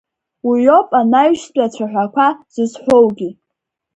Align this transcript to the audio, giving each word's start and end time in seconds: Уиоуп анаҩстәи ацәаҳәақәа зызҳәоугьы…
Уиоуп 0.47 0.89
анаҩстәи 1.01 1.65
ацәаҳәақәа 1.65 2.27
зызҳәоугьы… 2.53 3.29